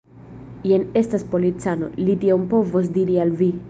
[0.69, 3.57] Jen estas policano; li tion povos diri al vi.